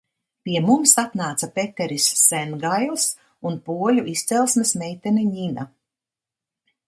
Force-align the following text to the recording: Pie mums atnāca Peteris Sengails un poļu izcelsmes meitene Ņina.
Pie 0.47 0.61
mums 0.67 0.93
atnāca 1.01 1.49
Peteris 1.57 2.07
Sengails 2.21 3.05
un 3.49 3.59
poļu 3.67 4.07
izcelsmes 4.13 4.75
meitene 4.83 5.29
Ņina. 5.35 5.67